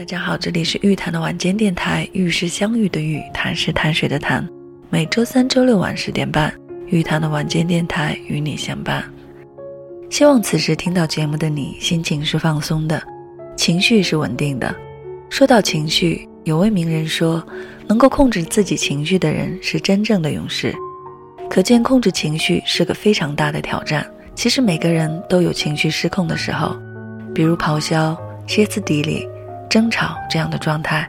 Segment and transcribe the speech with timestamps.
[0.00, 4.48] 大家好，这里是玉谈的晚间电台，玉是相遇的玉，谈是谈水的谈。
[4.88, 6.50] 每周三、周六晚十点半，
[6.86, 9.04] 玉谈的晚间电台与你相伴。
[10.08, 13.02] 希望此时听到节目的你，心情是放松的，
[13.58, 14.74] 情绪是稳定的。
[15.28, 17.46] 说到情绪，有位名人说，
[17.86, 20.74] 能够控制自己情绪的人是真正的勇士。
[21.50, 24.10] 可见，控制情绪是个非常大的挑战。
[24.34, 26.74] 其实每个人都有情绪失控的时候，
[27.34, 29.28] 比如咆哮、歇斯底里、
[29.70, 31.08] 争吵这样的状态。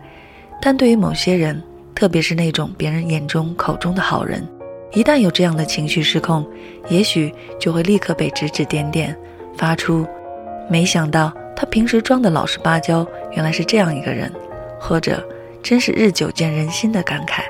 [0.62, 1.62] 但对于某些人，
[1.94, 4.48] 特别是那种别人眼中口中的好人，
[4.94, 6.46] 一旦有这样的情绪失控，
[6.88, 9.16] 也许就会立刻被指指点点，
[9.58, 10.08] 发出
[10.70, 14.32] “没想到他平时装的老实巴交，原来是这样一个人”，
[14.80, 15.22] 或者
[15.62, 17.42] “真是日久见人心”的感慨。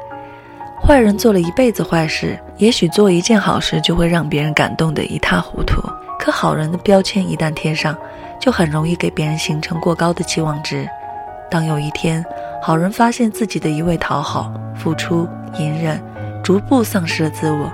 [0.81, 5.81] 坏人做了一辈子坏事，也许做一件好事就会让别人感动得一塌糊涂。
[6.17, 7.95] 可好人的标签一旦贴上，
[8.39, 10.87] 就很容易给别人形成过高的期望值。
[11.51, 12.25] 当有一天，
[12.61, 15.27] 好人发现自己的一味讨好、付出、
[15.59, 16.01] 隐忍，
[16.41, 17.69] 逐步丧失了自我；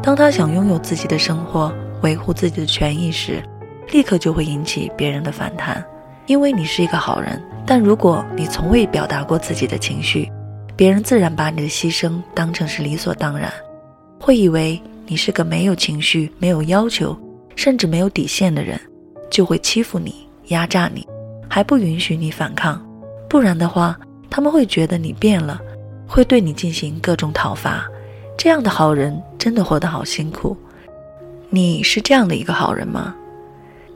[0.00, 3.42] 当他想拥有自己的生活、维护自己的权益时，
[3.90, 5.84] 立刻就会引起别人的反弹。
[6.26, 10.30] 因为你是一个好人，但如果你从未表达过自己的情绪，
[10.76, 13.52] 别人自然把你的牺牲当成是理所当然，
[14.20, 17.18] 会以为你是个没有情绪、没有要求，
[17.56, 18.80] 甚至没有底线的人，
[19.28, 21.04] 就会欺负你、压榨你，
[21.48, 22.80] 还不允许你反抗。
[23.30, 23.96] 不然的话，
[24.28, 25.60] 他们会觉得你变了，
[26.08, 27.88] 会对你进行各种讨伐。
[28.36, 30.56] 这样的好人真的活得好辛苦。
[31.48, 33.14] 你是这样的一个好人吗？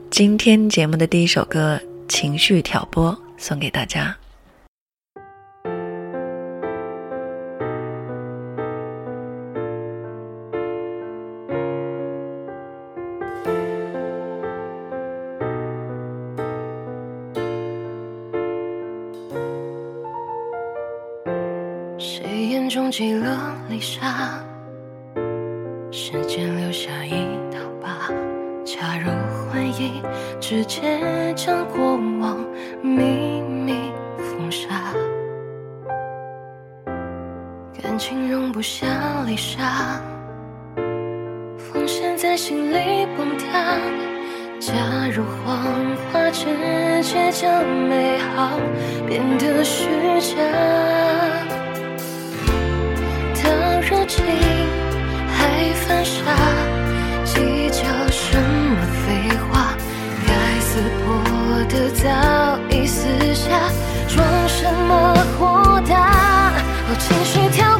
[0.09, 4.15] 今天节目的第一首歌《情绪挑拨》送给大家。
[22.95, 24.39] 中积了离沙，
[25.91, 28.07] 时间留下一道疤。
[28.63, 29.11] 假如
[29.51, 30.01] 回忆，
[30.39, 32.37] 直接将过往
[32.81, 34.93] 秘密封杀。
[37.83, 38.87] 感情容不下
[39.25, 40.01] 离沙，
[41.57, 43.77] 风险在心里崩塌。
[44.57, 44.73] 假
[45.13, 45.61] 如谎
[46.13, 46.45] 话，直
[47.03, 48.57] 接将美好
[49.05, 49.85] 变得虚
[50.21, 51.04] 假。
[61.75, 63.49] 的早已撕下，
[64.07, 66.53] 装什么豁达？
[66.87, 67.74] 哦，情绪跳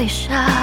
[0.00, 0.59] 在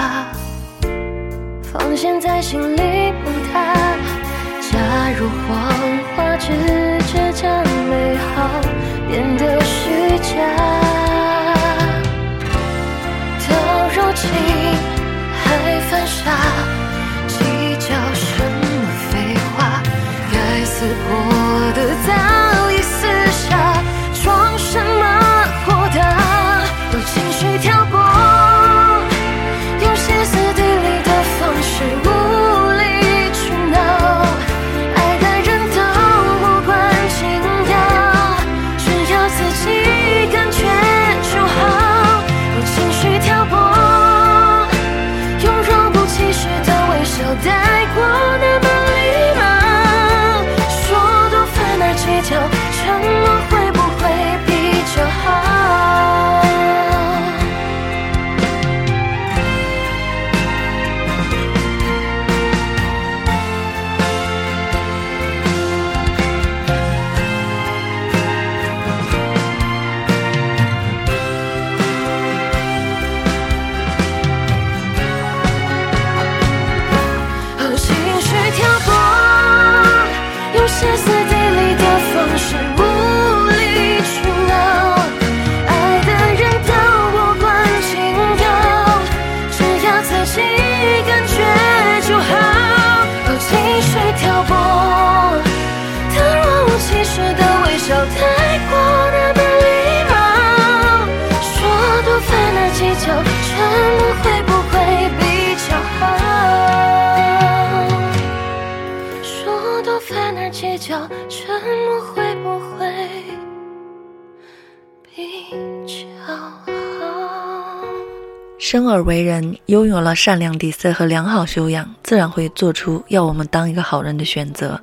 [118.59, 124.79] 生而为人，拥有了善良底色和良好修养，自然会做出要我们当一个好人的选择。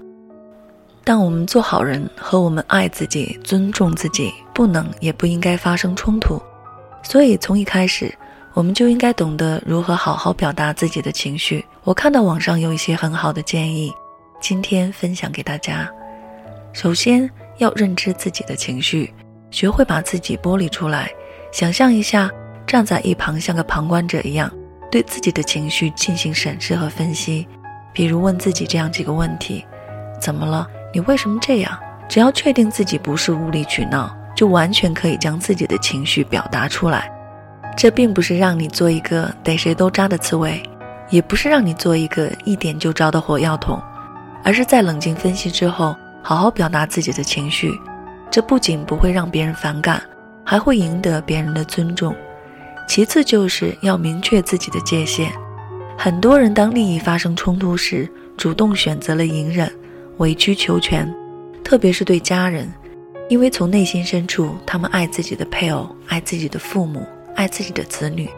[1.05, 6.41] 但我们做好人和我们爱自己、尊重自己，不能也不应该发生冲突。
[7.03, 8.13] 所以从一开始，
[8.55, 11.65] 我们就应该懂得如何好好表达自己的情绪。
[11.83, 13.93] 我看到网上有一些很好的建议，
[14.41, 15.89] 今天分享给大家。
[16.73, 19.13] 首先要认知自己的情绪，
[19.55, 21.09] 学会把自己剥离出来，
[21.53, 22.29] 想象一下
[22.67, 24.51] 站在一旁像个旁观者一样，
[24.91, 27.47] 对自己的情绪进行审视和分析。
[27.93, 29.65] 比如问自己这样几个问题：
[30.21, 30.67] 怎么了？
[30.93, 31.79] 你为什么这样？
[32.09, 37.09] 只要确定自己不是无理取闹，就完全可以将自己的情绪表达出来。
[37.77, 40.61] 这并不是让你做一个逮谁都扎的刺猬，
[41.11, 43.81] 也不是让你做一个一点就着的火药桶，
[44.43, 47.71] 而是在冷静分析之后，好好表达自己的情绪。
[48.35, 50.03] 这不仅不会让别人反感，
[50.45, 52.13] 还会赢得别人的尊重。
[52.89, 55.31] 其次就是要明确自己的界限。
[55.97, 59.73] 很多人当利益发生冲突时，主动选择了隐忍。
[60.17, 61.09] 委曲求全，
[61.63, 62.69] 特别是对家人，
[63.29, 68.29] 因为从内心深处，他们爱自己的配偶，爱自己的父母，爱自己的子女。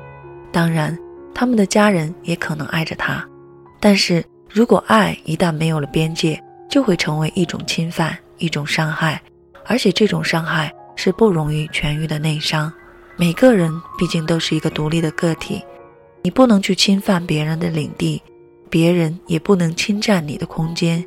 [0.53, 0.95] 当然，
[1.35, 3.27] 他们的家人也可能爱着他。
[3.81, 6.39] 但是如果爱一旦没有了边界，
[6.69, 9.23] 就会成为一种侵犯，一种伤害，
[9.67, 12.73] 而且这种伤害是不容易痊愈的内伤。
[13.17, 15.63] 每个人毕竟都是一个独立的个体，
[16.23, 18.23] 你不能去侵犯别人的领地，
[18.69, 21.05] 别人也不能侵占你的空间。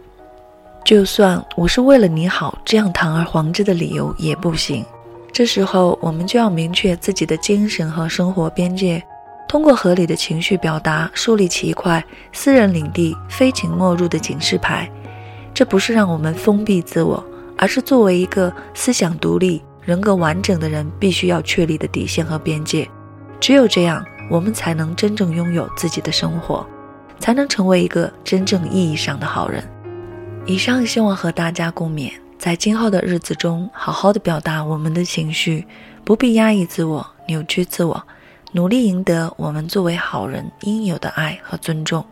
[0.85, 4.83] 就算我是为了你好，这样堂而皇之的理由也不行。
[5.31, 9.01] 这时候，我们就要明确自己的精神和生活边界，
[9.47, 12.03] 通过合理的情绪表达，树立起一块
[12.33, 14.89] 私人领地、非请莫入的警示牌。
[15.53, 17.23] 这不是让我们封闭自我，
[17.59, 22.89] 而是作为一个思想独立、人格完整的人必须要确立的底线和边界。
[23.37, 26.65] 只有这样，我们才能真正拥有自己的生活，
[27.19, 29.61] 才能成为一个真正意义上的好人。
[30.45, 35.67] 以上希望和大家共勉，在今后的日子中，好好的表达我们的情绪，
[36.05, 38.01] 不必压抑自我、扭曲自我，
[38.53, 42.03] 努力赢得我们作为好人应有的爱和尊重。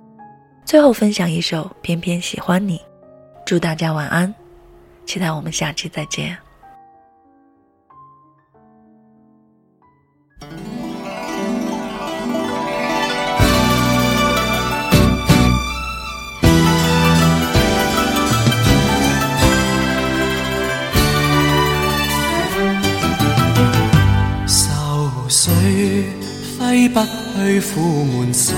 [0.66, 2.78] 最后分享一首《偏偏喜欢你》，
[3.46, 4.34] 祝大家晚安，
[5.07, 6.38] 期待我们下期再见。
[26.98, 28.56] 不去苦闷散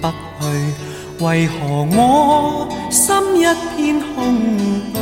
[0.00, 0.08] 不
[0.40, 3.44] 去，为何我心一
[3.76, 4.38] 片空
[4.94, 4.96] 虚？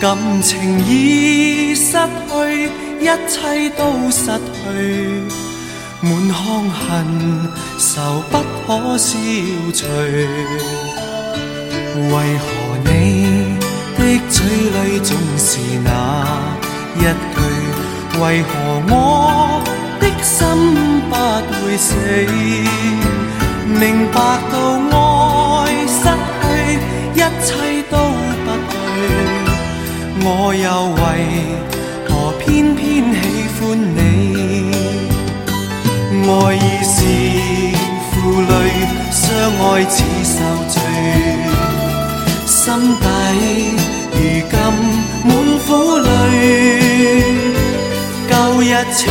[0.00, 1.96] 感情已失
[2.28, 4.62] 去，一切都失去，
[6.00, 6.36] 满腔
[6.70, 6.78] 恨
[7.76, 9.18] 愁不可消
[9.74, 9.86] 除。
[11.96, 12.46] 为何
[12.84, 12.88] 你
[13.98, 14.00] 的
[14.30, 15.88] 嘴里总是那
[16.96, 17.36] 一句？
[18.20, 18.48] 为何
[18.90, 18.92] 我
[20.00, 20.02] 的？
[20.22, 20.36] 心
[21.08, 21.94] 不会死，
[23.80, 24.18] 明白
[24.50, 24.56] 到
[24.90, 24.98] 爱
[25.86, 26.02] 失
[26.42, 26.44] 去，
[27.14, 27.48] 一切
[27.88, 27.94] 都
[28.44, 28.74] 不对。
[30.20, 30.66] 我又
[30.98, 31.00] 为
[32.08, 32.82] 何偏偏
[33.14, 33.16] 喜
[33.54, 33.60] 欢
[33.94, 33.96] 你？
[36.26, 36.96] 爱已是
[38.10, 38.52] 负累，
[39.12, 39.22] 相
[39.62, 40.36] 爱似受
[40.68, 40.76] 罪，
[42.46, 42.56] 心
[43.00, 43.04] 底
[44.12, 44.16] 如
[44.50, 44.54] 今
[45.24, 45.30] 满
[45.64, 45.68] 苦
[45.98, 46.06] 泪。
[48.28, 49.06] 旧日情。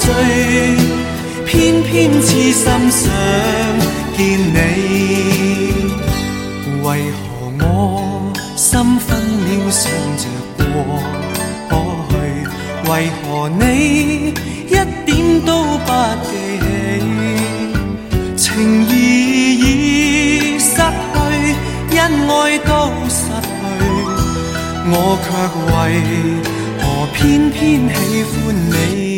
[0.00, 0.14] 再追，
[1.44, 3.02] 偏偏痴心想
[4.16, 4.56] 见你。
[6.82, 7.20] 为何
[7.60, 7.62] 我
[8.56, 9.08] 心分
[9.44, 10.24] 秒想着
[10.72, 11.74] 过
[12.08, 12.12] 去？
[12.90, 12.90] 为
[13.22, 13.62] 何你
[14.66, 14.68] 一
[15.04, 15.08] 点
[15.44, 15.50] 都
[15.84, 15.88] 不
[16.24, 16.30] 记
[16.60, 16.66] 起？
[18.36, 18.42] 情
[18.88, 18.90] 义
[19.60, 20.78] 已失去，
[21.98, 22.30] 恩爱
[22.60, 22.68] 都
[23.08, 23.48] 失去。
[24.92, 25.26] 我却
[25.70, 25.70] 为
[26.80, 27.18] 何偏
[27.50, 27.58] 偏
[27.94, 29.09] 喜欢你？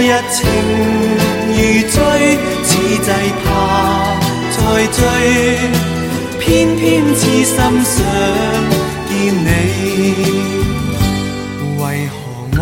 [0.00, 0.38] 日情
[1.48, 1.56] 如
[1.88, 1.96] 醉，
[2.64, 2.70] 似
[3.02, 3.10] 祭
[3.44, 3.46] 怕
[4.52, 4.58] 再
[4.92, 5.00] 追，
[6.38, 6.44] 偏
[6.76, 6.84] 偏
[7.14, 7.96] 痴心想
[9.08, 9.12] 见
[9.44, 9.48] 你。
[11.78, 12.14] 为何
[12.58, 12.60] 我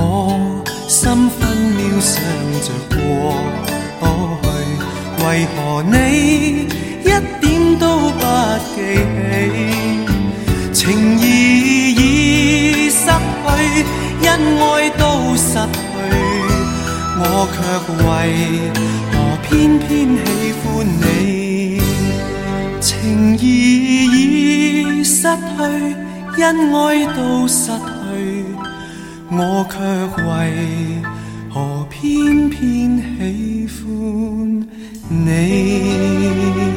[0.89, 1.39] 心分
[1.77, 2.13] 秒想
[2.63, 2.97] 着过
[4.01, 4.45] 去？
[5.25, 5.27] 为
[5.57, 5.95] 何你
[7.03, 7.05] 一
[7.41, 7.45] 点
[7.79, 8.23] 都不
[8.75, 8.77] 记
[10.73, 10.73] 起？
[10.73, 10.83] 情
[11.19, 11.23] 义
[11.95, 13.47] 已失去，
[14.23, 15.03] 恩爱都
[15.37, 15.77] 失去，
[17.27, 17.57] 我却
[18.05, 18.07] 为
[19.13, 20.29] 何偏偏喜
[20.61, 21.81] 欢你？
[22.81, 22.85] 情
[23.39, 23.43] 意
[24.07, 25.59] 已失去，
[26.43, 28.45] 恩爱都失去，
[29.31, 29.75] 我却
[30.23, 30.29] 为
[31.51, 31.55] 何
[31.89, 33.85] 偏偏喜欢
[35.09, 36.74] 你？